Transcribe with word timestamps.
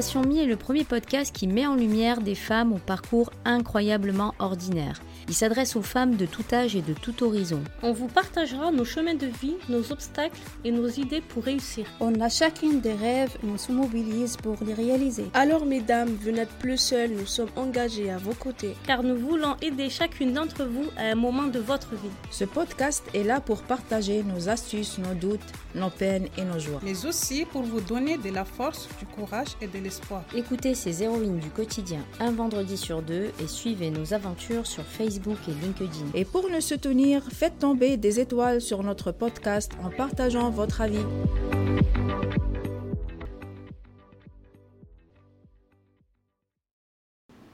Station 0.00 0.22
Mi 0.22 0.38
est 0.38 0.46
le 0.46 0.54
premier 0.54 0.84
podcast 0.84 1.34
qui 1.34 1.48
met 1.48 1.66
en 1.66 1.74
lumière 1.74 2.20
des 2.20 2.36
femmes 2.36 2.72
au 2.72 2.78
parcours 2.78 3.32
incroyablement 3.44 4.32
ordinaire. 4.38 5.00
Il 5.28 5.34
s'adresse 5.34 5.76
aux 5.76 5.82
femmes 5.82 6.16
de 6.16 6.24
tout 6.24 6.44
âge 6.52 6.74
et 6.74 6.80
de 6.80 6.94
tout 6.94 7.22
horizon. 7.22 7.62
On 7.82 7.92
vous 7.92 8.06
partagera 8.06 8.72
nos 8.72 8.86
chemins 8.86 9.14
de 9.14 9.26
vie, 9.26 9.56
nos 9.68 9.92
obstacles 9.92 10.38
et 10.64 10.70
nos 10.70 10.88
idées 10.88 11.20
pour 11.20 11.44
réussir. 11.44 11.84
On 12.00 12.18
a 12.20 12.30
chacune 12.30 12.80
des 12.80 12.94
rêves 12.94 13.36
et 13.44 13.46
on 13.46 13.58
se 13.58 13.70
mobilise 13.70 14.38
pour 14.38 14.56
les 14.64 14.72
réaliser. 14.72 15.26
Alors 15.34 15.66
mesdames, 15.66 16.16
vous 16.22 16.30
n'êtes 16.30 16.52
plus 16.60 16.78
seules, 16.78 17.10
nous 17.10 17.26
sommes 17.26 17.50
engagés 17.56 18.10
à 18.10 18.16
vos 18.16 18.32
côtés. 18.32 18.74
Car 18.86 19.02
nous 19.02 19.16
voulons 19.16 19.56
aider 19.60 19.90
chacune 19.90 20.32
d'entre 20.32 20.64
vous 20.64 20.86
à 20.96 21.02
un 21.02 21.14
moment 21.14 21.46
de 21.46 21.58
votre 21.58 21.90
vie. 21.90 22.10
Ce 22.30 22.44
podcast 22.44 23.04
est 23.12 23.24
là 23.24 23.40
pour 23.40 23.62
partager 23.62 24.22
nos 24.22 24.48
astuces, 24.48 24.96
nos 24.96 25.14
doutes, 25.14 25.40
nos 25.74 25.90
peines 25.90 26.28
et 26.38 26.44
nos 26.44 26.58
joies. 26.58 26.80
Mais 26.82 27.04
aussi 27.04 27.44
pour 27.44 27.62
vous 27.62 27.82
donner 27.82 28.16
de 28.16 28.30
la 28.30 28.46
force, 28.46 28.88
du 28.98 29.04
courage 29.04 29.48
et 29.60 29.66
de 29.66 29.78
l'espoir. 29.78 30.24
Écoutez 30.34 30.74
ces 30.74 31.02
héroïnes 31.02 31.38
du 31.38 31.50
quotidien 31.50 32.00
un 32.18 32.30
vendredi 32.30 32.78
sur 32.78 33.02
deux 33.02 33.30
et 33.42 33.46
suivez 33.46 33.90
nos 33.90 34.14
aventures 34.14 34.66
sur 34.66 34.84
Facebook 34.84 35.17
et 35.26 35.52
LinkedIn. 35.62 36.06
Et 36.14 36.24
pour 36.24 36.48
nous 36.48 36.60
soutenir, 36.60 37.22
faites 37.32 37.58
tomber 37.58 37.96
des 37.96 38.20
étoiles 38.20 38.60
sur 38.60 38.82
notre 38.82 39.12
podcast 39.12 39.72
en 39.82 39.90
partageant 39.90 40.50
votre 40.50 40.80
avis. 40.80 41.04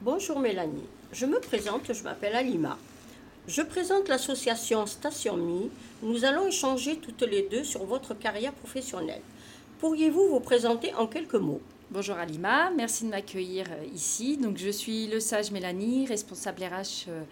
Bonjour 0.00 0.38
Mélanie, 0.38 0.86
je 1.12 1.24
me 1.24 1.40
présente, 1.40 1.92
je 1.92 2.02
m'appelle 2.02 2.34
Alima. 2.34 2.76
Je 3.48 3.62
présente 3.62 4.08
l'association 4.08 4.86
Station 4.86 5.36
Mi. 5.36 5.70
Nous 6.02 6.24
allons 6.24 6.46
échanger 6.46 6.96
toutes 6.96 7.22
les 7.22 7.48
deux 7.50 7.64
sur 7.64 7.84
votre 7.84 8.14
carrière 8.14 8.52
professionnelle. 8.52 9.20
Pourriez-vous 9.80 10.28
vous 10.28 10.40
présenter 10.40 10.94
en 10.94 11.06
quelques 11.06 11.34
mots? 11.34 11.60
Bonjour 11.94 12.16
Alima, 12.16 12.72
merci 12.76 13.04
de 13.04 13.10
m'accueillir 13.10 13.66
euh, 13.70 13.86
ici. 13.94 14.36
Donc 14.36 14.56
je 14.58 14.68
suis 14.68 15.06
le 15.06 15.20
sage 15.20 15.52
Mélanie, 15.52 16.06
responsable 16.06 16.64
RH 16.64 17.06
euh, 17.06 17.22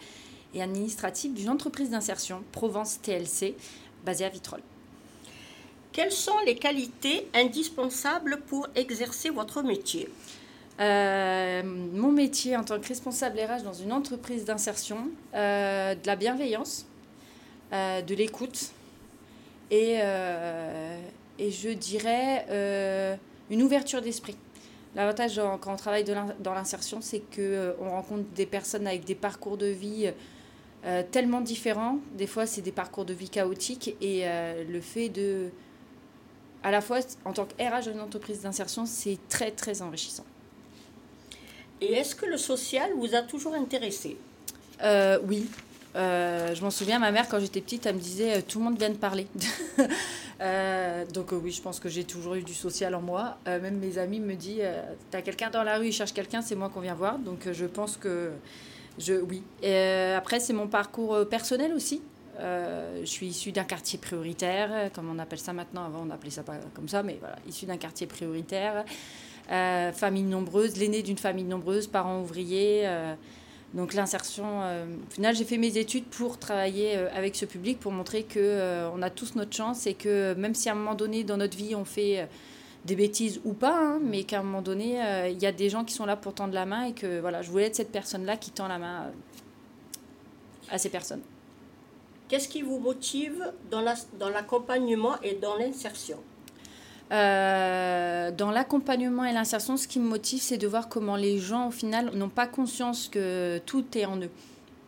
et 0.54 0.62
administrative 0.62 1.34
d'une 1.34 1.48
entreprise 1.48 1.90
d'insertion, 1.90 2.44
Provence 2.52 3.00
TLC, 3.02 3.56
basée 4.06 4.24
à 4.24 4.28
Vitrolles. 4.28 4.62
Quelles 5.90 6.12
sont 6.12 6.38
les 6.46 6.54
qualités 6.54 7.26
indispensables 7.34 8.40
pour 8.46 8.68
exercer 8.76 9.30
votre 9.30 9.64
métier? 9.64 10.08
Euh, 10.78 11.64
mon 11.64 12.12
métier 12.12 12.56
en 12.56 12.62
tant 12.62 12.78
que 12.78 12.86
responsable 12.86 13.40
RH 13.40 13.64
dans 13.64 13.72
une 13.72 13.92
entreprise 13.92 14.44
d'insertion, 14.44 15.08
euh, 15.34 15.96
de 15.96 16.06
la 16.06 16.14
bienveillance, 16.14 16.86
euh, 17.72 18.00
de 18.00 18.14
l'écoute 18.14 18.70
et, 19.72 19.94
et, 21.38 21.50
je 21.50 21.70
dirais 21.70 23.18
une 23.50 23.62
ouverture 23.62 24.00
d'esprit. 24.00 24.36
L'avantage 24.94 25.40
quand 25.60 25.72
on 25.72 25.76
travaille 25.76 26.04
dans 26.04 26.54
l'insertion, 26.54 27.00
c'est 27.00 27.20
qu'on 27.34 27.88
rencontre 27.88 28.24
des 28.34 28.46
personnes 28.46 28.86
avec 28.86 29.04
des 29.04 29.14
parcours 29.14 29.56
de 29.56 29.66
vie 29.66 30.10
tellement 31.10 31.40
différents. 31.40 31.98
Des 32.12 32.26
fois, 32.26 32.44
c'est 32.44 32.60
des 32.60 32.72
parcours 32.72 33.04
de 33.04 33.14
vie 33.14 33.30
chaotiques 33.30 33.96
et 34.02 34.24
le 34.68 34.80
fait 34.80 35.08
de... 35.08 35.48
À 36.62 36.70
la 36.70 36.80
fois, 36.80 36.98
en 37.24 37.32
tant 37.32 37.46
que 37.46 37.54
RH 37.54 37.90
d'une 37.90 38.00
entreprise 38.00 38.42
d'insertion, 38.42 38.84
c'est 38.86 39.18
très, 39.28 39.50
très 39.50 39.80
enrichissant. 39.82 40.24
Et 41.80 41.94
est-ce 41.94 42.14
que 42.14 42.26
le 42.26 42.36
social 42.36 42.90
vous 42.96 43.14
a 43.14 43.22
toujours 43.22 43.54
intéressé? 43.54 44.16
Euh, 44.82 45.18
Oui. 45.26 45.48
Euh, 45.94 46.54
je 46.54 46.62
m'en 46.62 46.70
souviens, 46.70 46.98
ma 46.98 47.10
mère, 47.10 47.28
quand 47.28 47.38
j'étais 47.38 47.60
petite, 47.60 47.86
elle 47.86 47.96
me 47.96 48.00
disait 48.00 48.38
euh, 48.38 48.40
tout 48.46 48.58
le 48.58 48.64
monde 48.64 48.78
vient 48.78 48.90
de 48.90 48.96
parler. 48.96 49.26
donc, 51.14 51.32
oui, 51.32 51.50
je 51.52 51.62
pense 51.62 51.80
que 51.80 51.88
j'ai 51.88 52.04
toujours 52.04 52.34
eu 52.34 52.42
du 52.42 52.54
social 52.54 52.94
en 52.94 53.02
moi. 53.02 53.38
même 53.46 53.78
mes 53.78 53.98
amis 53.98 54.20
me 54.20 54.34
disent 54.34 54.62
T'as 55.10 55.22
quelqu'un 55.22 55.50
dans 55.50 55.62
la 55.62 55.78
rue, 55.78 55.88
il 55.88 55.92
cherche 55.92 56.12
quelqu'un, 56.12 56.42
c'est 56.42 56.56
moi 56.56 56.68
qu'on 56.68 56.80
vient 56.80 56.94
voir. 56.94 57.18
Donc, 57.18 57.50
je 57.52 57.66
pense 57.66 57.96
que 57.96 58.32
je, 58.98 59.14
oui. 59.14 59.42
Après, 60.16 60.40
c'est 60.40 60.52
mon 60.52 60.68
parcours 60.68 61.28
personnel 61.28 61.72
aussi. 61.72 62.02
je 62.38 63.04
suis 63.04 63.26
issue 63.26 63.52
d'un 63.52 63.64
quartier 63.64 63.98
prioritaire, 63.98 64.90
comme 64.94 65.10
on 65.10 65.18
appelle 65.18 65.38
ça 65.38 65.52
maintenant. 65.52 65.84
Avant, 65.84 66.04
on 66.06 66.10
appelait 66.10 66.30
ça 66.30 66.42
pas 66.42 66.56
comme 66.74 66.88
ça, 66.88 67.02
mais 67.02 67.18
voilà, 67.20 67.36
issue 67.46 67.66
d'un 67.66 67.76
quartier 67.76 68.06
prioritaire. 68.06 68.84
Euh, 69.50 69.92
famille 69.92 70.22
nombreuse, 70.22 70.76
l'aîné 70.76 71.02
d'une 71.02 71.18
famille 71.18 71.44
nombreuse, 71.44 71.86
parents 71.86 72.20
ouvriers. 72.20 72.86
Euh, 73.74 73.76
donc 73.76 73.94
l'insertion, 73.94 74.62
euh, 74.62 74.84
au 74.86 75.14
final, 75.14 75.34
j'ai 75.34 75.44
fait 75.44 75.58
mes 75.58 75.78
études 75.78 76.04
pour 76.04 76.38
travailler 76.38 76.94
avec 76.96 77.36
ce 77.36 77.44
public, 77.44 77.78
pour 77.80 77.92
montrer 77.92 78.24
que 78.24 78.88
on 78.94 79.02
a 79.02 79.10
tous 79.10 79.34
notre 79.34 79.54
chance 79.54 79.86
et 79.86 79.94
que 79.94 80.34
même 80.34 80.54
si 80.54 80.68
à 80.68 80.72
un 80.72 80.74
moment 80.76 80.94
donné 80.94 81.24
dans 81.24 81.36
notre 81.36 81.56
vie 81.56 81.74
on 81.74 81.84
fait 81.84 82.28
des 82.84 82.96
bêtises 82.96 83.40
ou 83.44 83.52
pas, 83.52 83.78
hein, 83.78 84.00
mais 84.02 84.24
qu'à 84.24 84.40
un 84.40 84.42
moment 84.42 84.62
donné, 84.62 84.98
il 85.30 85.40
y 85.40 85.46
a 85.46 85.52
des 85.52 85.68
gens 85.68 85.84
qui 85.84 85.94
sont 85.94 86.06
là 86.06 86.16
pour 86.16 86.34
tendre 86.34 86.54
la 86.54 86.66
main 86.66 86.84
et 86.84 86.92
que 86.92 87.20
voilà, 87.20 87.42
je 87.42 87.50
voulais 87.50 87.66
être 87.66 87.76
cette 87.76 87.92
personne-là 87.92 88.36
qui 88.36 88.50
tend 88.50 88.68
la 88.68 88.78
main 88.78 89.12
à 90.70 90.78
ces 90.78 90.88
personnes. 90.88 91.22
Qu'est-ce 92.28 92.48
qui 92.48 92.62
vous 92.62 92.78
motive 92.78 93.52
dans 93.70 94.30
l'accompagnement 94.30 95.20
et 95.22 95.34
dans 95.34 95.56
l'insertion? 95.56 96.18
Euh, 97.12 98.30
dans 98.30 98.50
l'accompagnement 98.50 99.24
et 99.24 99.32
l'insertion, 99.32 99.76
ce 99.76 99.86
qui 99.86 100.00
me 100.00 100.08
motive, 100.08 100.40
c'est 100.40 100.56
de 100.56 100.66
voir 100.66 100.88
comment 100.88 101.16
les 101.16 101.38
gens, 101.38 101.68
au 101.68 101.70
final, 101.70 102.10
n'ont 102.14 102.30
pas 102.30 102.46
conscience 102.46 103.08
que 103.08 103.58
tout 103.66 103.84
est 103.96 104.06
en 104.06 104.16
eux. 104.18 104.30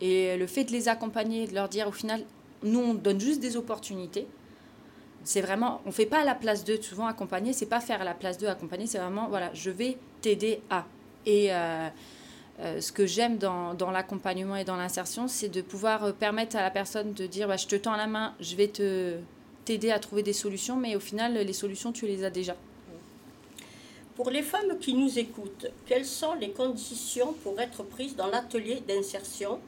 Et 0.00 0.36
le 0.36 0.46
fait 0.46 0.64
de 0.64 0.72
les 0.72 0.88
accompagner, 0.88 1.46
de 1.46 1.54
leur 1.54 1.68
dire, 1.68 1.86
au 1.86 1.92
final, 1.92 2.22
nous, 2.62 2.80
on 2.80 2.94
donne 2.94 3.20
juste 3.20 3.40
des 3.40 3.56
opportunités. 3.56 4.26
C'est 5.22 5.42
vraiment, 5.42 5.82
on 5.84 5.92
fait 5.92 6.06
pas 6.06 6.20
à 6.20 6.24
la 6.24 6.34
place 6.34 6.64
d'eux. 6.64 6.80
Souvent, 6.80 7.06
accompagner, 7.06 7.52
c'est 7.52 7.66
pas 7.66 7.80
faire 7.80 8.00
à 8.00 8.04
la 8.04 8.14
place 8.14 8.38
d'eux. 8.38 8.48
Accompagner, 8.48 8.86
c'est 8.86 8.98
vraiment, 8.98 9.28
voilà, 9.28 9.50
je 9.52 9.70
vais 9.70 9.98
t'aider 10.22 10.60
à. 10.70 10.86
Et 11.26 11.52
euh, 11.52 11.88
euh, 12.60 12.80
ce 12.80 12.91
que 12.91 13.06
j'aime 13.06 13.36
dans, 13.36 13.74
dans 13.74 13.91
l'accompagnement 13.91 14.56
et 14.56 14.64
dans 14.64 14.76
l'insertion, 14.76 15.28
c'est 15.28 15.48
de 15.48 15.60
pouvoir 15.60 16.14
permettre 16.14 16.56
à 16.56 16.62
la 16.62 16.70
personne 16.70 17.12
de 17.12 17.26
dire, 17.26 17.48
bah, 17.48 17.56
je 17.58 17.66
te 17.66 17.76
tends 17.76 17.96
la 17.96 18.06
main, 18.06 18.34
je 18.41 18.56
vais 18.56 18.68
te 18.68 19.18
t'aider 19.64 19.91
à 19.91 19.98
trouver 19.98 20.22
des 20.22 20.32
solutions, 20.32 20.76
mais 20.76 20.97
au 20.97 21.00
final, 21.00 21.34
les 21.34 21.52
solutions, 21.52 21.92
tu 21.92 22.06
les 22.06 22.25
as 22.25 22.30
déjà. 22.30 22.56
Pour 24.16 24.30
les 24.30 24.42
femmes 24.42 24.78
qui 24.80 24.94
nous 24.94 25.19
écoutent, 25.19 25.66
quelles 25.86 26.04
sont 26.04 26.34
les 26.34 26.50
conditions 26.50 27.34
pour 27.42 27.60
être 27.60 27.82
prises 27.82 28.14
dans 28.14 28.28
l'atelier 28.28 28.80
d'insertion? 28.86 29.58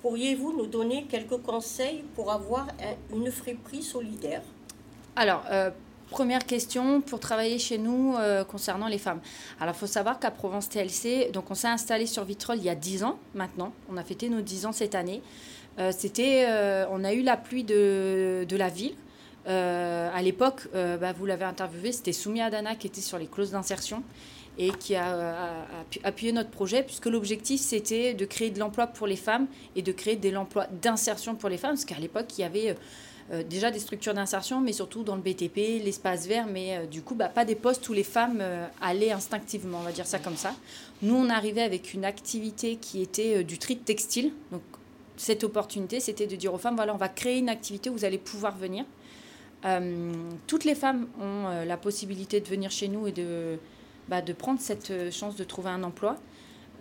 Pourriez-vous 0.00 0.56
nous 0.56 0.66
donner 0.66 1.06
quelques 1.10 1.38
conseils 1.38 2.04
pour 2.14 2.30
avoir 2.30 2.68
une 3.12 3.32
friperie 3.32 3.82
solidaire? 3.82 4.42
Alors, 5.16 5.42
euh, 5.50 5.70
première 6.10 6.46
question 6.46 7.00
pour 7.00 7.18
travailler 7.18 7.58
chez 7.58 7.78
nous 7.78 8.14
euh, 8.16 8.44
concernant 8.44 8.86
les 8.86 8.98
femmes. 8.98 9.20
Alors, 9.58 9.74
il 9.74 9.78
faut 9.78 9.88
savoir 9.88 10.20
qu'à 10.20 10.30
Provence 10.30 10.68
TLC, 10.68 11.32
donc 11.32 11.50
on 11.50 11.54
s'est 11.54 11.66
installé 11.66 12.06
sur 12.06 12.22
Vitrolles 12.22 12.58
il 12.58 12.64
y 12.64 12.70
a 12.70 12.76
10 12.76 13.02
ans 13.02 13.18
maintenant. 13.34 13.72
On 13.90 13.96
a 13.96 14.04
fêté 14.04 14.28
nos 14.28 14.40
10 14.40 14.66
ans 14.66 14.72
cette 14.72 14.94
année. 14.94 15.20
Euh, 15.80 15.90
c'était, 15.90 16.46
on 16.92 17.02
a 17.02 17.12
eu 17.12 17.22
la 17.22 17.36
pluie 17.36 17.64
de, 17.64 18.46
de 18.48 18.56
la 18.56 18.68
ville 18.68 18.94
à 19.46 20.22
l'époque, 20.22 20.68
euh, 20.74 20.96
bah, 20.96 21.12
vous 21.12 21.26
l'avez 21.26 21.44
interviewé, 21.44 21.92
c'était 21.92 22.12
Soumia 22.12 22.46
Adana 22.46 22.74
qui 22.74 22.86
était 22.86 23.00
sur 23.00 23.18
les 23.18 23.26
clauses 23.26 23.52
d'insertion 23.52 24.02
et 24.58 24.70
qui 24.70 24.94
a, 24.96 25.66
appuyé 26.02 26.32
notre 26.32 26.48
projet, 26.48 26.82
puisque 26.82 27.06
l'objectif 27.06 27.60
c'était 27.60 28.14
de 28.14 28.24
créer 28.24 28.50
de 28.50 28.58
l'emploi 28.58 28.86
pour 28.86 29.06
les 29.06 29.16
femmes 29.16 29.46
et 29.76 29.82
de 29.82 29.92
créer 29.92 30.16
de 30.16 30.30
l'emploi 30.30 30.66
d'insertion 30.82 31.34
pour 31.34 31.50
les 31.50 31.58
femmes, 31.58 31.72
parce 31.72 31.84
qu'à 31.84 31.98
l'époque 31.98 32.26
il 32.38 32.40
y 32.40 32.44
avait 32.44 32.74
euh, 33.30 33.42
déjà 33.42 33.70
des 33.70 33.78
structures 33.78 34.14
d'insertion, 34.14 34.62
mais 34.62 34.72
surtout 34.72 35.02
dans 35.02 35.14
le 35.14 35.20
BTP, 35.20 35.84
l'espace 35.84 36.26
vert, 36.26 36.46
mais 36.46 36.86
du 36.86 37.02
coup 37.02 37.14
bah, 37.14 37.28
pas 37.28 37.44
des 37.44 37.54
postes 37.54 37.86
où 37.90 37.92
les 37.92 38.02
femmes 38.02 38.42
allaient 38.80 39.12
instinctivement, 39.12 39.78
on 39.80 39.84
va 39.84 39.92
dire 39.92 40.06
ça 40.06 40.18
comme 40.18 40.36
ça. 40.36 40.54
Nous 41.02 41.14
on 41.14 41.28
arrivait 41.28 41.62
avec 41.62 41.92
une 41.92 42.06
activité 42.06 42.76
qui 42.76 43.02
était 43.02 43.44
du 43.44 43.58
tri 43.58 43.76
de 43.76 43.80
textile, 43.80 44.32
donc 44.50 44.62
cette 45.18 45.44
opportunité 45.44 46.00
c'était 46.00 46.26
de 46.26 46.36
dire 46.36 46.52
aux 46.54 46.58
femmes 46.58 46.76
voilà 46.76 46.94
on 46.94 46.98
va 46.98 47.08
créer 47.08 47.38
une 47.38 47.48
activité 47.48 47.90
où 47.90 47.94
vous 47.94 48.04
allez 48.04 48.18
pouvoir 48.18 48.56
venir 48.56 48.84
euh, 49.64 50.12
toutes 50.46 50.64
les 50.64 50.74
femmes 50.74 51.08
ont 51.18 51.46
euh, 51.48 51.64
la 51.64 51.76
possibilité 51.76 52.40
de 52.40 52.46
venir 52.46 52.70
chez 52.70 52.88
nous 52.88 53.06
et 53.06 53.12
de, 53.12 53.58
bah, 54.08 54.22
de 54.22 54.32
prendre 54.32 54.60
cette 54.60 54.90
euh, 54.90 55.10
chance 55.10 55.36
de 55.36 55.44
trouver 55.44 55.70
un 55.70 55.82
emploi. 55.82 56.16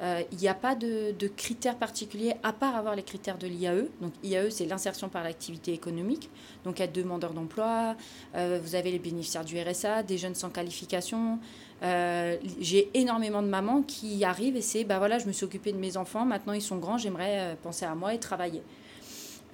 Il 0.02 0.38
n'y 0.40 0.50
a 0.50 0.54
pas 0.54 0.76
de, 0.76 1.16
critères 1.38 1.78
particuliers 1.78 2.34
à 2.44 2.52
part 2.52 2.76
avoir 2.76 2.98
les 2.98 3.02
critères 3.02 3.38
de 3.38 3.48
l'IAE. 3.48 3.88
Donc 4.02 4.12
IAE, 4.26 4.50
c'est 4.50 4.66
l'insertion 4.66 5.08
par 5.08 5.24
l'activité 5.24 5.72
économique. 5.72 6.30
Donc 6.66 6.82
être 6.82 6.92
demandeur 6.92 7.32
d'emploi, 7.32 7.96
vous 8.34 8.76
avez 8.76 8.92
les 8.92 9.00
bénéficiaires 9.00 9.46
du 9.46 9.58
RSA, 9.58 10.04
des 10.04 10.18
jeunes 10.18 10.36
sans 10.36 10.50
qualification. 10.50 11.40
J'ai 11.82 12.90
énormément 12.94 13.42
de 13.42 13.48
mamans 13.48 13.84
qui 13.84 14.26
arrivent 14.26 14.58
et 14.58 14.62
c'est, 14.62 14.84
bah 14.84 14.98
voilà, 14.98 15.18
je 15.18 15.28
me 15.28 15.32
suis 15.32 15.46
occupée 15.46 15.72
de 15.72 15.78
mes 15.78 15.96
enfants, 15.96 16.26
maintenant 16.26 16.52
ils 16.52 16.62
sont 16.62 16.76
grands, 16.76 16.98
j'aimerais 16.98 17.58
penser 17.64 17.86
à 17.86 17.96
moi 17.96 18.14
et 18.14 18.20
travailler. 18.20 18.64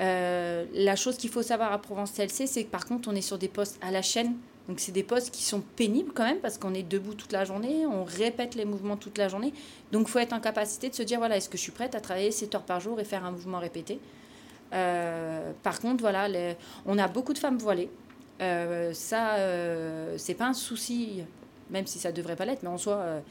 Euh, 0.02 0.66
la 0.74 0.96
chose 0.96 1.18
qu'il 1.18 1.30
faut 1.30 1.44
savoir 1.44 1.72
à 1.72 1.78
Provence 1.78 2.14
TLC, 2.14 2.48
c'est 2.48 2.64
que 2.64 2.70
par 2.70 2.86
contre, 2.86 3.10
on 3.10 3.16
est 3.16 3.22
sur 3.22 3.38
des 3.38 3.48
postes 3.48 3.78
à 3.82 3.92
la 3.92 4.02
chaîne. 4.02 4.36
Donc, 4.68 4.80
c'est 4.80 4.92
des 4.92 5.04
postes 5.04 5.32
qui 5.32 5.44
sont 5.44 5.62
pénibles 5.62 6.12
quand 6.14 6.24
même 6.24 6.40
parce 6.40 6.58
qu'on 6.58 6.74
est 6.74 6.84
debout 6.84 7.14
toute 7.14 7.32
la 7.32 7.46
journée, 7.46 7.86
on 7.86 8.04
répète 8.04 8.56
les 8.56 8.66
mouvements 8.66 8.96
toute 8.96 9.18
la 9.18 9.28
journée. 9.28 9.54
Donc, 9.92 10.08
il 10.08 10.12
faut 10.12 10.20
être 10.20 10.34
en 10.34 10.40
capacité 10.40 10.90
de 10.90 10.96
se 10.96 11.04
dire 11.04 11.20
voilà, 11.20 11.38
est-ce 11.38 11.50
que 11.50 11.58
je 11.58 11.64
suis 11.64 11.72
prête 11.72 11.94
à 11.94 12.00
travailler 12.00 12.32
7 12.32 12.56
heures 12.56 12.64
par 12.64 12.80
jour 12.80 13.00
et 13.00 13.04
faire 13.04 13.26
un 13.26 13.32
mouvement 13.32 13.60
répété? 13.60 14.00
Euh, 14.74 15.52
Par 15.64 15.80
contre, 15.80 16.02
voilà, 16.02 16.28
on 16.86 16.98
a 16.98 17.08
beaucoup 17.08 17.34
de 17.34 17.40
femmes 17.40 17.58
voilées. 17.58 17.90
Euh, 18.42 18.94
ça, 18.94 19.36
c'est 20.18 20.36
pas 20.36 20.46
un 20.46 20.54
souci, 20.54 21.24
même 21.70 21.86
si 21.86 22.00
ça 22.00 22.12
devrait 22.12 22.36
pas 22.36 22.46
l'être, 22.46 22.64
mais 22.64 22.70
en 22.70 22.78
soi 22.78 23.22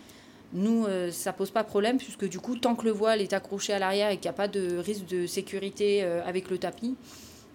Nous, 0.52 0.86
ça 1.12 1.32
pose 1.32 1.50
pas 1.50 1.64
problème, 1.64 1.98
puisque 1.98 2.28
du 2.28 2.40
coup, 2.40 2.56
tant 2.56 2.74
que 2.74 2.84
le 2.84 2.90
voile 2.90 3.20
est 3.20 3.32
accroché 3.32 3.72
à 3.72 3.78
l'arrière 3.78 4.10
et 4.10 4.16
qu'il 4.16 4.24
n'y 4.24 4.30
a 4.30 4.32
pas 4.32 4.48
de 4.48 4.78
risque 4.78 5.06
de 5.06 5.26
sécurité 5.26 6.02
avec 6.02 6.50
le 6.50 6.58
tapis, 6.58 6.96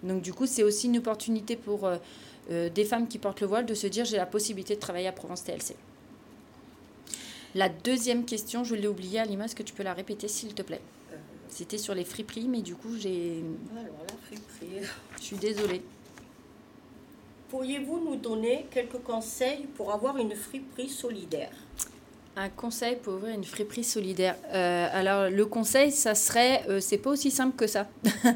donc 0.02 0.22
du 0.22 0.32
coup, 0.32 0.46
c'est 0.46 0.62
aussi 0.62 0.86
une 0.86 0.98
opportunité 0.98 1.56
pour 1.56 1.90
des 2.50 2.84
femmes 2.84 3.06
qui 3.06 3.18
portent 3.18 3.42
le 3.42 3.46
voile 3.46 3.66
de 3.66 3.74
se 3.74 3.86
dire 3.86 4.04
j'ai 4.06 4.16
la 4.16 4.24
possibilité 4.24 4.76
de 4.76 4.80
travailler 4.80 5.08
à 5.08 5.12
Provence 5.12 5.44
TLC. 5.44 5.76
La 7.54 7.68
deuxième 7.68 8.24
question, 8.24 8.64
je 8.64 8.74
l'ai 8.74 8.88
oubliée, 8.88 9.18
Alima, 9.20 9.44
est-ce 9.44 9.54
que 9.54 9.62
tu 9.62 9.74
peux 9.74 9.82
la 9.82 9.94
répéter 9.94 10.28
s'il 10.28 10.54
te 10.54 10.62
plaît? 10.62 10.80
C'était 11.48 11.78
sur 11.78 11.94
les 11.94 12.04
friperies, 12.04 12.48
mais 12.48 12.60
du 12.60 12.74
coup, 12.74 12.96
j'ai. 12.98 13.42
Alors, 13.72 14.04
la 14.08 14.16
friperie. 14.26 14.86
Je 15.18 15.22
suis 15.22 15.36
désolée. 15.36 15.80
Pourriez-vous 17.48 18.00
nous 18.04 18.16
donner 18.16 18.66
quelques 18.70 19.02
conseils 19.02 19.66
pour 19.76 19.92
avoir 19.92 20.18
une 20.18 20.34
friperie 20.34 20.88
solidaire? 20.88 21.52
Un 22.36 22.50
conseil 22.50 22.96
pour 22.96 23.14
ouvrir 23.14 23.34
une 23.34 23.44
friperie 23.44 23.84
solidaire. 23.84 24.36
Euh, 24.52 24.88
alors 24.92 25.30
le 25.30 25.46
conseil, 25.46 25.90
ça 25.90 26.14
serait, 26.14 26.62
euh, 26.68 26.80
c'est 26.80 26.98
pas 26.98 27.10
aussi 27.10 27.30
simple 27.30 27.56
que 27.56 27.66
ça. 27.66 27.88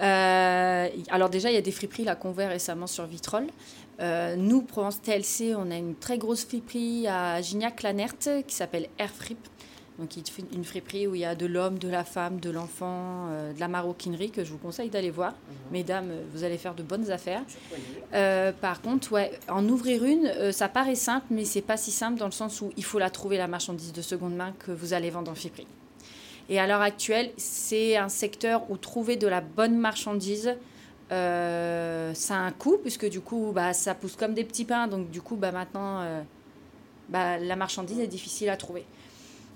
Euh, 0.00 0.88
alors 1.10 1.28
déjà, 1.28 1.50
il 1.50 1.56
y 1.56 1.58
a 1.58 1.60
des 1.60 1.72
friperies 1.72 2.04
là 2.04 2.14
qu'on 2.14 2.30
voit 2.30 2.46
récemment 2.46 2.86
sur 2.86 3.04
Vitrolles. 3.04 3.48
nous, 3.98 4.62
Provence 4.62 5.02
TLC, 5.02 5.56
on 5.56 5.72
a 5.72 5.76
une 5.76 5.96
très 5.96 6.18
grosse 6.18 6.44
friperie 6.44 7.08
à 7.08 7.42
Gignac-Lanerte 7.42 8.28
qui 8.46 8.54
s'appelle 8.54 8.86
Air 9.00 9.10
Frip. 9.10 9.40
Donc 9.98 10.10
une 10.52 10.64
friperie 10.64 11.08
où 11.08 11.16
il 11.16 11.22
y 11.22 11.24
a 11.24 11.34
de 11.34 11.46
l'homme, 11.46 11.76
de 11.80 11.88
la 11.88 12.04
femme, 12.04 12.38
de 12.38 12.50
l'enfant, 12.50 13.26
euh, 13.30 13.52
de 13.52 13.58
la 13.58 13.66
maroquinerie 13.66 14.30
que 14.30 14.44
je 14.44 14.52
vous 14.52 14.58
conseille 14.58 14.90
d'aller 14.90 15.10
voir. 15.10 15.32
Mhm. 15.32 15.56
Mesdames, 15.72 16.10
vous 16.32 16.44
allez 16.44 16.56
faire 16.56 16.74
de 16.74 16.84
bonnes 16.84 17.10
affaires. 17.10 17.42
Euh, 18.14 18.52
par 18.52 18.80
contre, 18.80 19.10
ouais, 19.10 19.32
en 19.48 19.68
ouvrir 19.68 20.04
une, 20.04 20.26
euh, 20.26 20.52
ça 20.52 20.68
paraît 20.68 20.94
simple, 20.94 21.26
mais 21.30 21.44
c'est 21.44 21.62
pas 21.62 21.76
si 21.76 21.90
simple 21.90 22.16
dans 22.16 22.26
le 22.26 22.32
sens 22.32 22.60
où 22.60 22.70
il 22.76 22.84
faut 22.84 23.00
la 23.00 23.10
trouver 23.10 23.38
la 23.38 23.48
marchandise 23.48 23.92
de 23.92 24.00
seconde 24.00 24.36
main 24.36 24.54
que 24.60 24.70
vous 24.70 24.92
allez 24.92 25.10
vendre 25.10 25.32
en 25.32 25.34
friperie. 25.34 25.66
Et 26.48 26.60
à 26.60 26.68
l'heure 26.68 26.80
actuelle, 26.80 27.32
c'est 27.36 27.96
un 27.96 28.08
secteur 28.08 28.70
où 28.70 28.76
trouver 28.76 29.16
de 29.16 29.26
la 29.26 29.40
bonne 29.40 29.76
marchandise, 29.76 30.54
ça 31.10 31.16
a 31.16 32.38
un 32.38 32.52
coût, 32.52 32.78
puisque 32.80 33.08
du 33.08 33.20
coup, 33.20 33.50
bah, 33.52 33.72
ça 33.72 33.96
pousse 33.96 34.14
comme 34.14 34.32
des 34.32 34.44
petits 34.44 34.64
pains. 34.64 34.86
Donc 34.86 35.10
du 35.10 35.20
coup, 35.20 35.36
bah, 35.36 35.52
maintenant, 35.52 36.06
bah, 37.10 37.36
la 37.36 37.56
marchandise 37.56 37.98
est 37.98 38.06
difficile 38.06 38.48
à 38.48 38.56
trouver. 38.56 38.86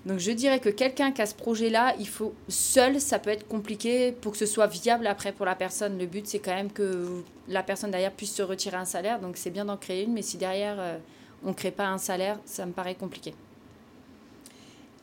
Donc 0.05 0.19
je 0.19 0.31
dirais 0.31 0.59
que 0.59 0.69
quelqu'un 0.69 1.11
qui 1.11 1.21
a 1.21 1.25
ce 1.25 1.35
projet-là, 1.35 1.95
il 1.97 2.07
faut 2.07 2.33
seul, 2.49 2.99
ça 2.99 3.19
peut 3.19 3.29
être 3.29 3.47
compliqué 3.47 4.11
pour 4.11 4.33
que 4.33 4.37
ce 4.37 4.45
soit 4.45 4.67
viable 4.67 5.07
après 5.07 5.31
pour 5.31 5.45
la 5.45 5.55
personne. 5.55 5.97
Le 5.97 6.05
but, 6.05 6.27
c'est 6.27 6.39
quand 6.39 6.53
même 6.53 6.71
que 6.71 7.23
la 7.47 7.63
personne 7.63 7.91
derrière 7.91 8.11
puisse 8.11 8.33
se 8.33 8.41
retirer 8.41 8.75
un 8.75 8.85
salaire. 8.85 9.19
Donc 9.19 9.37
c'est 9.37 9.49
bien 9.49 9.65
d'en 9.65 9.77
créer 9.77 10.03
une, 10.03 10.13
mais 10.13 10.21
si 10.21 10.37
derrière 10.37 10.75
euh, 10.77 10.97
on 11.45 11.49
ne 11.49 11.53
crée 11.53 11.71
pas 11.71 11.87
un 11.87 11.97
salaire, 11.97 12.37
ça 12.45 12.65
me 12.65 12.73
paraît 12.73 12.95
compliqué. 12.95 13.33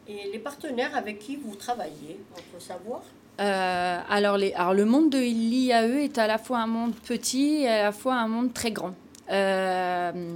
Et 0.06 0.30
les 0.32 0.38
partenaires 0.38 0.94
avec 0.94 1.18
qui 1.18 1.36
vous 1.36 1.54
travaillez, 1.54 2.20
on 2.32 2.36
peut 2.52 2.60
savoir? 2.60 3.02
Euh, 3.40 3.98
alors, 4.08 4.36
les, 4.36 4.52
alors 4.52 4.74
le 4.74 4.84
monde 4.84 5.08
de 5.08 5.18
l'IAE 5.18 6.04
est 6.04 6.18
à 6.18 6.26
la 6.26 6.36
fois 6.36 6.58
un 6.58 6.66
monde 6.66 6.94
petit 6.94 7.62
et 7.62 7.68
à 7.68 7.82
la 7.84 7.92
fois 7.92 8.16
un 8.16 8.28
monde 8.28 8.52
très 8.52 8.70
grand. 8.70 8.94
Euh, 9.30 10.34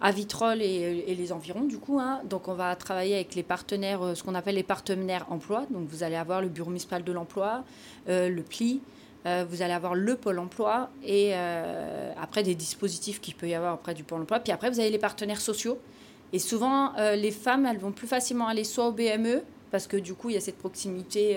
à 0.00 0.12
Vitrolles 0.12 0.62
et, 0.62 1.14
les 1.14 1.32
environs, 1.32 1.64
du 1.64 1.78
coup. 1.78 1.98
Hein. 1.98 2.20
Donc, 2.24 2.48
on 2.48 2.54
va 2.54 2.74
travailler 2.76 3.16
avec 3.16 3.34
les 3.34 3.42
partenaires, 3.42 4.02
euh, 4.02 4.14
ce 4.14 4.22
qu'on 4.22 4.34
appelle 4.34 4.54
les 4.54 4.62
partenaires 4.62 5.26
emploi. 5.30 5.66
Donc, 5.70 5.88
vous 5.88 6.02
allez 6.02 6.16
avoir 6.16 6.40
le 6.40 6.48
Bureau 6.48 6.70
municipal 6.70 7.02
de 7.02 7.12
l'emploi, 7.12 7.64
euh, 8.08 8.28
le 8.28 8.42
PLI, 8.42 8.80
euh, 9.26 9.44
vous 9.48 9.62
allez 9.62 9.72
avoir 9.72 9.96
le 9.96 10.14
Pôle 10.14 10.38
emploi 10.38 10.90
et 11.04 11.34
après 11.34 12.44
des 12.44 12.54
dispositifs 12.54 13.20
qu'il 13.20 13.34
peut 13.34 13.48
y 13.48 13.54
avoir 13.54 13.74
auprès 13.74 13.94
du 13.94 14.04
Pôle 14.04 14.22
emploi. 14.22 14.38
Puis 14.38 14.52
après, 14.52 14.70
vous 14.70 14.78
avez 14.78 14.90
les 14.90 14.98
partenaires 14.98 15.40
sociaux. 15.40 15.78
Et 16.32 16.38
souvent, 16.38 16.92
les 16.96 17.30
femmes, 17.30 17.66
elles 17.66 17.78
vont 17.78 17.90
plus 17.90 18.06
facilement 18.06 18.46
aller 18.46 18.64
soit 18.64 18.86
au 18.86 18.92
BME, 18.92 19.42
parce 19.70 19.86
que 19.86 19.96
du 19.96 20.14
coup, 20.14 20.30
il 20.30 20.34
y 20.34 20.36
a 20.36 20.40
cette 20.40 20.58
proximité 20.58 21.36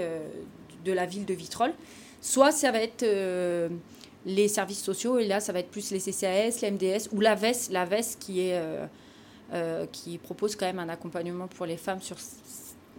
de 0.85 0.91
la 0.91 1.05
ville 1.05 1.25
de 1.25 1.33
Vitrolles, 1.33 1.73
soit 2.21 2.51
ça 2.51 2.71
va 2.71 2.81
être 2.81 3.03
les 4.25 4.47
services 4.47 4.83
sociaux. 4.83 5.19
Et 5.19 5.27
là, 5.27 5.39
ça 5.39 5.53
va 5.53 5.59
être 5.59 5.69
plus 5.69 5.91
les 5.91 5.99
CCAS, 5.99 6.61
les 6.61 6.71
MDS 6.71 7.09
ou 7.11 7.19
la 7.19 7.35
VES, 7.35 7.71
la 7.71 7.85
VES 7.85 8.17
qui, 8.19 8.41
est, 8.41 8.57
euh, 8.57 8.85
euh, 9.53 9.85
qui 9.91 10.17
propose 10.17 10.55
quand 10.55 10.65
même 10.65 10.79
un 10.79 10.89
accompagnement 10.89 11.47
pour 11.47 11.65
les 11.65 11.77
femmes 11.77 12.01
sur 12.01 12.17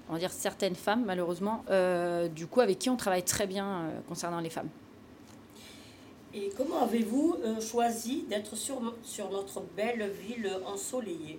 on 0.09 0.15
va 0.15 0.19
dire 0.19 0.33
certaines 0.33 0.75
femmes, 0.75 1.05
malheureusement, 1.07 1.65
euh, 1.71 2.29
du 2.29 2.47
coup, 2.47 2.61
avec 2.61 2.79
qui 2.79 2.91
on 2.91 2.97
travaille 2.97 3.23
très 3.23 3.47
bien 3.47 3.89
concernant 4.09 4.41
les 4.41 4.51
femmes. 4.51 4.69
Et 6.35 6.51
comment 6.57 6.83
avez-vous 6.83 7.37
choisi 7.61 8.25
d'être 8.29 8.57
sur, 8.57 8.95
sur 9.03 9.31
notre 9.31 9.63
belle 9.75 10.11
ville 10.11 10.51
ensoleillée? 10.67 11.39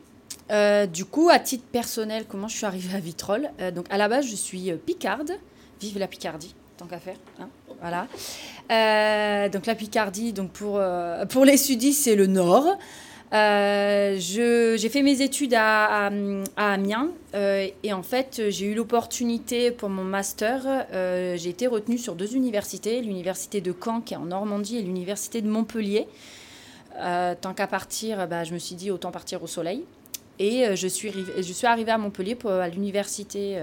Du 0.92 1.06
coup, 1.06 1.30
à 1.30 1.40
titre 1.40 1.66
personnel, 1.66 2.26
comment 2.28 2.48
je 2.48 2.56
suis 2.56 2.66
arrivée 2.66 2.96
à 2.96 3.00
Vitrolles? 3.00 3.52
Donc, 3.76 3.86
à 3.92 3.98
la 3.98 4.08
base, 4.08 4.26
je 4.26 4.36
suis 4.36 4.72
picarde. 4.78 5.34
Vive 5.84 6.00
la 6.00 6.08
Picardie, 6.08 6.56
tant 6.78 6.86
qu'à 6.86 7.00
faire. 7.00 7.18
Hein 7.40 7.50
voilà. 7.82 8.08
Euh, 8.72 9.50
donc 9.50 9.66
la 9.66 9.76
Picardie, 9.76 10.34
donc 10.34 10.52
pour, 10.52 10.78
euh, 10.78 11.26
pour 11.26 11.46
les 11.46 11.58
sudistes, 11.58 12.04
c'est 12.04 12.16
le 12.16 12.28
nord. 12.28 12.78
Euh, 13.34 14.16
j'ai 14.20 14.90
fait 14.90 15.02
mes 15.02 15.22
études 15.22 15.56
à, 15.56 16.06
à, 16.06 16.74
Amiens 16.74 17.10
et 17.34 17.92
en 17.92 18.04
fait 18.04 18.44
j'ai 18.50 18.68
eu 18.68 18.76
l'opportunité 18.76 19.72
pour 19.72 19.90
mon 19.90 20.04
master, 20.04 20.86
j'ai 20.92 21.50
été 21.50 21.66
retenue 21.66 21.98
sur 21.98 22.14
deux 22.14 22.36
universités, 22.36 23.02
l'université 23.02 23.60
de 23.60 23.74
Caen 23.74 24.02
qui 24.02 24.14
est 24.14 24.18
en 24.18 24.26
Normandie 24.26 24.78
et 24.78 24.82
l'université 24.84 25.42
de 25.42 25.50
Montpellier. 25.50 26.06
tant 26.96 27.54
qu'à 27.56 27.66
partir, 27.66 28.28
bah, 28.28 28.44
je 28.44 28.54
me 28.54 28.60
suis 28.60 28.76
dit 28.76 28.92
autant 28.92 29.10
partir 29.10 29.42
au 29.42 29.48
soleil. 29.48 29.84
Et 30.40 30.76
je 30.76 30.88
suis, 30.88 31.12
je 31.38 31.54
suis 31.54 31.68
arrivée 31.68 31.92
à 31.92 31.98
Montpellier 31.98 32.36
pour, 32.36 32.52
à 32.52 32.68
l'université 32.68 33.58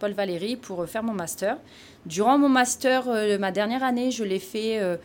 Paul 0.00 0.12
Valéry 0.12 0.56
pour 0.56 0.84
faire 0.86 1.04
mon 1.04 1.12
master. 1.12 1.56
Durant 2.06 2.38
mon 2.38 2.48
master, 2.48 3.08
euh, 3.08 3.36
ma 3.36 3.50
dernière 3.50 3.82
année, 3.82 4.12
je 4.12 4.22
l'ai 4.22 4.38
fait 4.38 4.78
euh, 4.78 4.96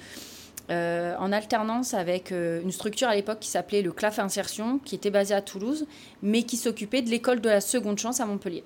euh, 0.69 1.15
en 1.17 1.31
alternance 1.31 1.95
avec 1.95 2.29
une 2.31 2.71
structure 2.71 3.07
à 3.07 3.15
l'époque 3.15 3.39
qui 3.39 3.49
s'appelait 3.49 3.81
le 3.81 3.91
CLAF 3.91 4.19
Insertion, 4.19 4.79
qui 4.85 4.93
était 4.95 5.09
basée 5.09 5.33
à 5.33 5.41
Toulouse, 5.41 5.87
mais 6.21 6.43
qui 6.43 6.57
s'occupait 6.57 7.01
de 7.01 7.09
l'école 7.09 7.41
de 7.41 7.49
la 7.49 7.59
seconde 7.59 7.97
chance 7.97 8.19
à 8.19 8.25
Montpellier. 8.27 8.63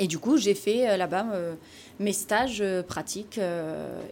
Et 0.00 0.08
du 0.08 0.18
coup, 0.18 0.36
j'ai 0.36 0.54
fait 0.54 0.96
là-bas 0.96 1.26
mes 2.00 2.12
stages 2.12 2.64
pratiques. 2.88 3.38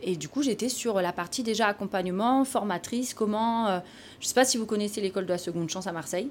et 0.00 0.14
du 0.14 0.28
coup, 0.28 0.42
j'étais 0.42 0.68
sur 0.68 1.00
la 1.02 1.12
partie 1.12 1.42
déjà 1.42 1.66
accompagnement, 1.66 2.44
formatrice, 2.44 3.14
comment... 3.14 3.66
je 4.20 4.24
ne 4.24 4.28
sais 4.28 4.34
pas 4.34 4.44
si 4.44 4.58
vous 4.58 4.66
connaissez 4.66 5.00
l'école 5.00 5.24
de 5.24 5.32
la 5.32 5.38
seconde 5.38 5.68
chance 5.68 5.88
à 5.88 5.92
Marseille. 5.92 6.30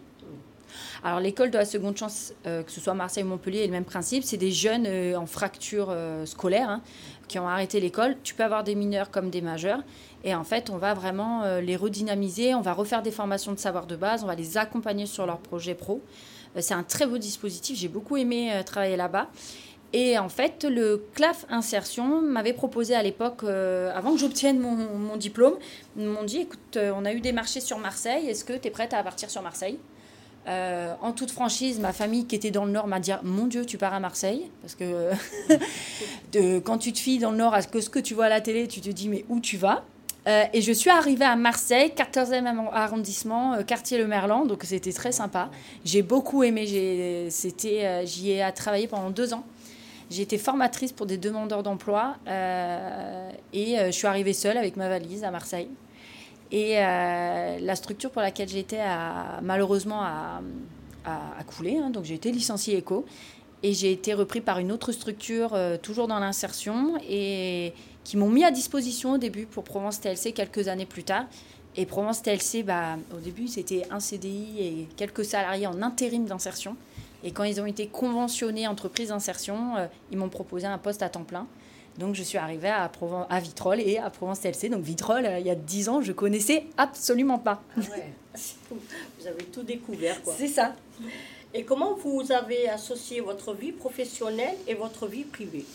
Alors 1.03 1.19
l'école 1.19 1.49
de 1.49 1.57
la 1.57 1.65
seconde 1.65 1.97
chance, 1.97 2.33
euh, 2.45 2.63
que 2.63 2.71
ce 2.71 2.79
soit 2.79 2.93
Marseille 2.93 3.23
ou 3.23 3.27
Montpellier, 3.27 3.59
est 3.59 3.65
le 3.65 3.71
même 3.71 3.85
principe. 3.85 4.23
C'est 4.23 4.37
des 4.37 4.51
jeunes 4.51 4.85
euh, 4.85 5.15
en 5.15 5.25
fracture 5.25 5.87
euh, 5.89 6.25
scolaire 6.25 6.69
hein, 6.69 6.81
qui 7.27 7.39
ont 7.39 7.47
arrêté 7.47 7.79
l'école. 7.79 8.17
Tu 8.23 8.35
peux 8.35 8.43
avoir 8.43 8.63
des 8.63 8.75
mineurs 8.75 9.09
comme 9.09 9.29
des 9.29 9.41
majeurs. 9.41 9.81
Et 10.23 10.35
en 10.35 10.43
fait, 10.43 10.69
on 10.69 10.77
va 10.77 10.93
vraiment 10.93 11.59
les 11.61 11.75
redynamiser. 11.75 12.53
On 12.53 12.61
va 12.61 12.73
refaire 12.73 13.01
des 13.01 13.09
formations 13.09 13.53
de 13.53 13.57
savoir 13.57 13.87
de 13.87 13.95
base. 13.95 14.23
On 14.23 14.27
va 14.27 14.35
les 14.35 14.57
accompagner 14.59 15.07
sur 15.07 15.25
leur 15.25 15.39
projet 15.39 15.73
pro. 15.73 16.03
c'est 16.59 16.75
un 16.75 16.83
très 16.83 17.07
beau 17.07 17.17
dispositif. 17.17 17.75
J'ai 17.79 17.87
beaucoup 17.87 18.17
aimé 18.17 18.61
travailler 18.63 18.97
là-bas. 18.97 19.29
Et 19.93 20.19
en 20.19 20.29
fait, 20.29 20.63
le 20.63 21.03
CLAF 21.15 21.47
Insertion 21.49 22.21
m'avait 22.21 22.53
proposé 22.53 22.93
à 22.93 23.01
l'époque, 23.01 23.43
avant 23.43 24.13
que 24.13 24.19
j'obtienne 24.19 24.59
mon, 24.59 24.75
mon, 24.75 25.17
diplôme, 25.17 25.55
ils 25.97 26.05
m'ont 26.05 26.23
dit, 26.23 26.41
écoute, 26.41 26.77
on 26.77 27.03
a 27.03 27.13
eu 27.13 27.19
des 27.19 27.31
marchés 27.31 27.61
sur 27.61 27.79
Marseille, 27.79 28.29
est-ce 28.29 28.45
que 28.45 28.53
tu 28.53 28.67
es 28.67 28.71
prête 28.71 28.93
à 28.93 29.01
partir 29.01 29.31
sur 29.31 29.41
Marseille? 29.41 29.79
Euh, 30.47 30.95
en 31.01 31.11
toute 31.11 31.31
franchise, 31.31 31.79
ma 31.79 31.93
famille 31.93 32.25
qui 32.25 32.35
était 32.35 32.49
dans 32.49 32.65
le 32.65 32.71
Nord 32.71 32.87
m'a 32.87 32.99
dit 32.99 33.11
Mon 33.23 33.45
Dieu, 33.45 33.65
tu 33.65 33.77
pars 33.77 33.93
à 33.93 33.99
Marseille. 33.99 34.49
Parce 34.61 34.75
que 34.75 35.11
de, 36.33 36.59
quand 36.59 36.77
tu 36.77 36.93
te 36.93 36.99
fies 36.99 37.19
dans 37.19 37.31
le 37.31 37.37
Nord 37.37 37.53
à 37.53 37.61
ce 37.61 37.67
que, 37.67 37.99
tu 37.99 38.13
vois 38.13 38.25
à 38.25 38.29
la 38.29 38.41
télé, 38.41 38.67
tu 38.67 38.81
te 38.81 38.89
dis 38.89 39.09
Mais 39.09 39.25
où 39.29 39.39
tu 39.39 39.57
vas? 39.57 39.83
Euh, 40.27 40.43
Et 40.53 40.61
je 40.61 40.71
suis 40.71 40.89
arrivée 40.89 41.25
à 41.25 41.35
Marseille, 41.35 41.93
14e 41.95 42.69
arrondissement, 42.71 43.53
euh, 43.53 43.63
quartier 43.63 43.97
Le 43.97 44.07
Merlan. 44.07 44.45
Donc 44.45 44.63
c'était 44.63 44.93
très 44.93 45.11
sympa. 45.11 45.49
J'ai 45.85 46.01
beaucoup 46.01 46.43
aimé. 46.43 46.65
J'y 46.65 48.31
ai, 48.31 48.51
travaillé 48.55 48.87
pendant 48.87 49.09
deux 49.09 49.33
ans. 49.33 49.43
J'ai 50.09 50.23
été 50.23 50.37
formatrice 50.37 50.91
pour 50.91 51.05
des 51.05 51.17
demandeurs 51.17 51.63
d'emploi. 51.63 52.17
et 52.27 53.77
je 53.77 53.91
suis 53.91 54.07
arrivée 54.07 54.33
seule 54.33 54.57
avec 54.57 54.75
ma 54.75 54.89
valise 54.89 55.23
à 55.23 55.31
Marseille. 55.31 55.69
Et 56.51 56.79
euh, 56.79 57.59
la 57.59 57.75
structure 57.75 58.11
pour 58.11 58.21
laquelle 58.21 58.49
j'étais 58.49 58.79
a 58.79 59.39
malheureusement 59.41 60.01
a, 60.03 60.41
coulé. 61.47 61.77
Hein. 61.77 61.89
donc 61.89 62.05
j'ai 62.05 62.13
été 62.13 62.31
licenciée 62.31 62.77
éco 62.77 63.05
et 63.63 63.73
j'ai 63.73 63.91
été 63.91 64.13
repris 64.13 64.41
par 64.41 64.59
une 64.59 64.71
autre 64.71 64.91
structure 64.91 65.53
euh, 65.53 65.77
toujours 65.77 66.07
dans 66.07 66.19
l'insertion 66.19 66.97
et 67.07 67.73
qui 68.03 68.17
m'ont 68.17 68.29
mis 68.29 68.43
à 68.43 68.51
disposition 68.51 69.13
au 69.13 69.17
début 69.17 69.45
pour 69.45 69.63
Provence 69.63 69.99
TLC 69.99 70.33
quelques 70.33 70.67
années 70.67 70.85
plus 70.85 71.03
tard. 71.03 71.25
Et 71.77 71.85
Provence 71.85 72.21
TLC, 72.21 72.63
bah, 72.63 72.97
au 73.15 73.19
début, 73.19 73.47
c'était 73.47 73.83
un 73.91 73.99
CDI 73.99 74.59
et 74.59 74.87
quelques 74.97 75.23
salariés 75.23 75.67
en 75.67 75.81
intérim 75.81 76.25
d'insertion. 76.25 76.75
Et 77.23 77.31
quand 77.31 77.43
ils 77.43 77.61
ont 77.61 77.65
été 77.65 77.87
conventionnés 77.87 78.67
entreprise 78.67 79.09
d'insertion, 79.09 79.77
euh, 79.77 79.85
ils 80.11 80.17
m'ont 80.17 80.29
proposé 80.29 80.67
un 80.67 80.77
poste 80.77 81.01
à 81.01 81.09
temps 81.09 81.23
plein. 81.23 81.47
Donc 81.97 82.15
je 82.15 82.23
suis 82.23 82.37
arrivée 82.37 82.69
à, 82.69 82.87
Provence, 82.89 83.27
à 83.29 83.39
Vitrolles 83.39 83.81
et 83.81 83.97
à 83.97 84.09
Provence-TLC. 84.09 84.69
Donc 84.69 84.83
Vitrolles, 84.83 85.25
euh, 85.25 85.39
il 85.39 85.45
y 85.45 85.49
a 85.49 85.55
10 85.55 85.89
ans, 85.89 86.01
je 86.01 86.11
connaissais 86.11 86.65
absolument 86.77 87.39
pas. 87.39 87.61
Ah 87.77 87.81
ouais. 87.95 88.13
Vous 88.71 89.27
avez 89.27 89.43
tout 89.45 89.63
découvert. 89.63 90.17
C'est 90.37 90.47
ça. 90.47 90.73
Et 91.53 91.63
comment 91.63 91.95
vous 91.95 92.31
avez 92.31 92.69
associé 92.69 93.19
votre 93.19 93.53
vie 93.53 93.73
professionnelle 93.73 94.55
et 94.67 94.73
votre 94.73 95.05
vie 95.07 95.25
privée? 95.25 95.65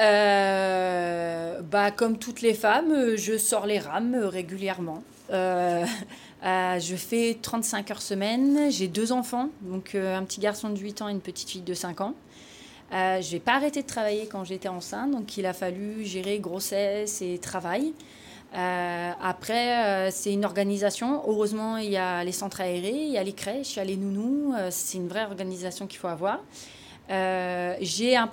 Euh, 0.00 1.60
bah, 1.60 1.90
Comme 1.90 2.18
toutes 2.18 2.40
les 2.40 2.54
femmes, 2.54 3.16
je 3.16 3.36
sors 3.36 3.66
les 3.66 3.78
rames 3.78 4.14
régulièrement. 4.14 5.02
Euh, 5.30 5.84
euh, 6.44 6.78
je 6.78 6.96
fais 6.96 7.36
35 7.40 7.90
heures 7.90 8.02
semaine, 8.02 8.70
j'ai 8.70 8.88
deux 8.88 9.12
enfants, 9.12 9.48
donc 9.62 9.94
un 9.94 10.22
petit 10.24 10.40
garçon 10.40 10.70
de 10.70 10.78
8 10.78 11.02
ans 11.02 11.08
et 11.08 11.12
une 11.12 11.20
petite 11.20 11.50
fille 11.50 11.62
de 11.62 11.74
5 11.74 12.00
ans. 12.00 12.14
Je 12.92 13.32
n'ai 13.32 13.40
pas 13.40 13.54
arrêté 13.54 13.82
de 13.82 13.86
travailler 13.86 14.26
quand 14.26 14.44
j'étais 14.44 14.68
enceinte, 14.68 15.10
donc 15.10 15.36
il 15.36 15.46
a 15.46 15.52
fallu 15.52 16.04
gérer 16.04 16.38
grossesse 16.38 17.22
et 17.22 17.38
travail. 17.38 17.94
après, 18.52 20.10
c'est 20.10 20.32
une 20.32 20.44
organisation. 20.44 21.22
Heureusement, 21.26 21.78
il 21.78 21.90
y 21.90 21.96
a 21.96 22.22
les 22.22 22.32
centres 22.32 22.60
aérés, 22.60 22.90
il 22.90 23.12
y 23.12 23.18
a 23.18 23.22
les 23.22 23.32
crèches, 23.32 23.76
il 23.76 23.78
y 23.78 23.80
a 23.80 23.84
les 23.84 23.96
nounous. 23.96 24.54
c'est 24.70 24.98
une 24.98 25.08
vraie 25.08 25.24
organisation 25.24 25.86
qu'il 25.86 25.98
faut 25.98 26.08
avoir. 26.08 26.40
j'ai 27.08 28.16
un, 28.16 28.28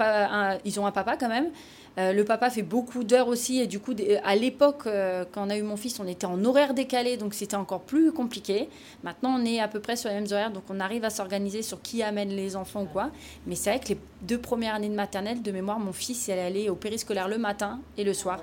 ils 0.65 0.79
ont 0.79 0.85
un 0.85 0.91
papa 0.91 1.15
quand 1.17 1.29
même. 1.29 1.51
Euh, 1.99 2.13
le 2.13 2.23
papa 2.23 2.49
fait 2.49 2.61
beaucoup 2.61 3.03
d'heures 3.03 3.27
aussi 3.27 3.59
et 3.59 3.67
du 3.67 3.79
coup, 3.79 3.93
à 4.23 4.35
l'époque, 4.35 4.83
euh, 4.85 5.25
quand 5.29 5.45
on 5.45 5.49
a 5.49 5.57
eu 5.57 5.63
mon 5.63 5.75
fils, 5.75 5.99
on 5.99 6.07
était 6.07 6.25
en 6.25 6.43
horaire 6.45 6.73
décalé, 6.73 7.17
donc 7.17 7.33
c'était 7.33 7.57
encore 7.57 7.81
plus 7.81 8.13
compliqué. 8.13 8.69
Maintenant, 9.03 9.37
on 9.37 9.43
est 9.43 9.59
à 9.59 9.67
peu 9.67 9.81
près 9.81 9.97
sur 9.97 10.09
les 10.09 10.15
mêmes 10.15 10.31
horaires, 10.31 10.51
donc 10.51 10.63
on 10.69 10.79
arrive 10.79 11.03
à 11.03 11.09
s'organiser 11.09 11.61
sur 11.61 11.81
qui 11.81 12.01
amène 12.01 12.29
les 12.29 12.55
enfants 12.55 12.83
ou 12.83 12.85
quoi. 12.85 13.09
Mais 13.45 13.55
c'est 13.55 13.71
vrai 13.71 13.79
que 13.81 13.89
les 13.89 13.97
deux 14.21 14.37
premières 14.37 14.75
années 14.75 14.87
de 14.87 14.95
maternelle, 14.95 15.41
de 15.41 15.51
mémoire, 15.51 15.79
mon 15.79 15.91
fils, 15.91 16.27
il 16.29 16.33
allait 16.33 16.69
au 16.69 16.75
périscolaire 16.75 17.27
le 17.27 17.37
matin 17.37 17.81
et 17.97 18.05
le 18.05 18.13
soir. 18.13 18.39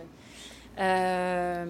Euh, 0.78 1.64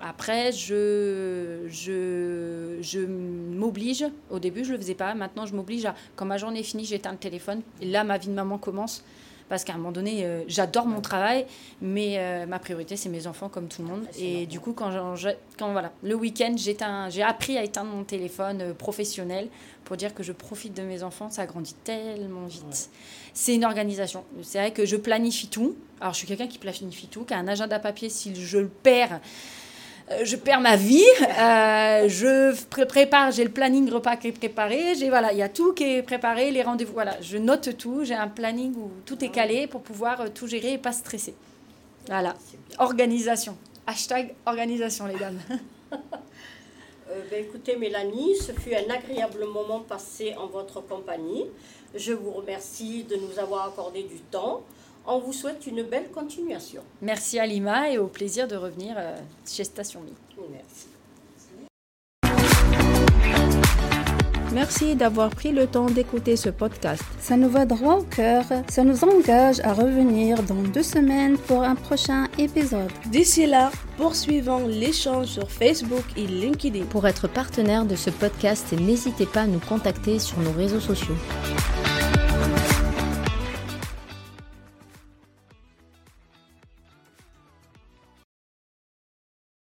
après, 0.00 0.52
je, 0.52 1.66
je, 1.68 2.78
je 2.80 3.00
m'oblige. 3.00 4.04
Au 4.30 4.38
début, 4.38 4.62
je 4.62 4.70
ne 4.70 4.76
le 4.76 4.82
faisais 4.82 4.94
pas. 4.94 5.14
Maintenant, 5.14 5.46
je 5.46 5.54
m'oblige 5.56 5.84
à, 5.86 5.96
quand 6.14 6.26
ma 6.26 6.38
journée 6.38 6.60
est 6.60 6.62
finie, 6.62 6.84
j'éteins 6.84 7.10
le 7.10 7.18
téléphone. 7.18 7.62
Et 7.80 7.86
là, 7.86 8.04
ma 8.04 8.18
vie 8.18 8.28
de 8.28 8.34
maman 8.34 8.58
commence 8.58 9.02
parce 9.52 9.64
qu'à 9.64 9.74
un 9.74 9.76
moment 9.76 9.92
donné, 9.92 10.24
euh, 10.24 10.44
j'adore 10.48 10.86
mon 10.86 11.02
travail, 11.02 11.44
mais 11.82 12.14
euh, 12.16 12.46
ma 12.46 12.58
priorité, 12.58 12.96
c'est 12.96 13.10
mes 13.10 13.26
enfants 13.26 13.50
comme 13.50 13.68
tout 13.68 13.82
le 13.82 13.88
monde. 13.88 14.06
Et 14.18 14.46
du 14.46 14.60
coup, 14.60 14.72
quand, 14.72 14.90
quand 15.58 15.72
voilà, 15.72 15.92
le 16.02 16.14
week-end, 16.14 16.54
j'ai 16.56 17.22
appris 17.22 17.58
à 17.58 17.62
éteindre 17.62 17.90
mon 17.90 18.02
téléphone 18.02 18.62
euh, 18.62 18.72
professionnel 18.72 19.50
pour 19.84 19.98
dire 19.98 20.14
que 20.14 20.22
je 20.22 20.32
profite 20.32 20.74
de 20.74 20.80
mes 20.80 21.02
enfants. 21.02 21.28
Ça 21.28 21.44
grandit 21.44 21.74
tellement 21.84 22.46
vite. 22.46 22.88
C'est 23.34 23.54
une 23.54 23.66
organisation. 23.66 24.24
C'est 24.40 24.56
vrai 24.56 24.70
que 24.70 24.86
je 24.86 24.96
planifie 24.96 25.48
tout. 25.48 25.76
Alors, 26.00 26.14
je 26.14 26.20
suis 26.20 26.26
quelqu'un 26.26 26.46
qui 26.46 26.56
planifie 26.56 27.08
tout, 27.08 27.24
qui 27.24 27.34
a 27.34 27.36
un 27.36 27.46
agenda 27.46 27.78
papier. 27.78 28.08
Si 28.08 28.34
je 28.34 28.56
le 28.56 28.68
perds, 28.68 29.20
je 30.24 30.36
perds 30.36 30.60
ma 30.60 30.76
vie. 30.76 31.04
Euh, 31.20 32.08
je 32.08 32.84
prépare, 32.84 33.30
j'ai 33.30 33.44
le 33.44 33.50
planning 33.50 33.90
repas 33.90 34.16
qui 34.16 34.28
est 34.28 34.32
préparé. 34.32 34.94
J'ai 34.94 35.08
voilà, 35.08 35.32
il 35.32 35.38
y 35.38 35.42
a 35.42 35.48
tout 35.48 35.72
qui 35.72 35.84
est 35.84 36.02
préparé, 36.02 36.50
les 36.50 36.62
rendez-vous. 36.62 36.92
Voilà, 36.92 37.20
je 37.20 37.36
note 37.38 37.76
tout. 37.76 38.04
J'ai 38.04 38.14
un 38.14 38.28
planning 38.28 38.74
où 38.76 38.90
tout 39.04 39.22
est 39.24 39.30
calé 39.30 39.66
pour 39.66 39.82
pouvoir 39.82 40.20
euh, 40.20 40.28
tout 40.32 40.46
gérer 40.46 40.74
et 40.74 40.78
pas 40.78 40.92
stresser. 40.92 41.34
Voilà, 42.06 42.34
organisation. 42.78 43.56
Hashtag 43.86 44.34
organisation, 44.46 45.06
les 45.06 45.18
dames. 45.18 45.40
ben, 45.90 46.00
écoutez, 47.44 47.76
Mélanie, 47.76 48.36
ce 48.36 48.52
fut 48.52 48.74
un 48.74 48.92
agréable 48.92 49.44
moment 49.44 49.80
passé 49.80 50.34
en 50.36 50.46
votre 50.46 50.80
compagnie. 50.80 51.46
Je 51.94 52.12
vous 52.12 52.30
remercie 52.30 53.04
de 53.04 53.16
nous 53.16 53.38
avoir 53.38 53.68
accordé 53.68 54.02
du 54.02 54.18
temps. 54.30 54.62
On 55.06 55.18
vous 55.18 55.32
souhaite 55.32 55.66
une 55.66 55.82
belle 55.82 56.10
continuation. 56.10 56.82
Merci 57.00 57.38
Alima 57.38 57.90
et 57.90 57.98
au 57.98 58.06
plaisir 58.06 58.46
de 58.46 58.54
revenir 58.54 58.94
euh, 58.96 59.16
chez 59.44 59.64
Station 59.64 60.00
Mi. 60.00 60.12
Merci. 60.50 60.86
Merci 64.52 64.94
d'avoir 64.94 65.30
pris 65.30 65.50
le 65.50 65.66
temps 65.66 65.86
d'écouter 65.86 66.36
ce 66.36 66.50
podcast. 66.50 67.02
Ça 67.18 67.36
nous 67.36 67.48
va 67.48 67.64
droit 67.64 67.96
au 67.96 68.02
cœur. 68.02 68.44
Ça 68.68 68.84
nous 68.84 69.02
engage 69.02 69.60
à 69.60 69.72
revenir 69.72 70.42
dans 70.42 70.62
deux 70.62 70.82
semaines 70.82 71.38
pour 71.38 71.62
un 71.62 71.74
prochain 71.74 72.28
épisode. 72.38 72.90
D'ici 73.06 73.46
là, 73.46 73.72
poursuivons 73.96 74.68
l'échange 74.68 75.26
sur 75.26 75.50
Facebook 75.50 76.04
et 76.16 76.26
LinkedIn. 76.26 76.84
Pour 76.84 77.08
être 77.08 77.28
partenaire 77.28 77.86
de 77.86 77.96
ce 77.96 78.10
podcast, 78.10 78.72
n'hésitez 78.72 79.26
pas 79.26 79.42
à 79.42 79.46
nous 79.46 79.60
contacter 79.60 80.18
sur 80.18 80.38
nos 80.38 80.52
réseaux 80.52 80.80
sociaux. 80.80 81.16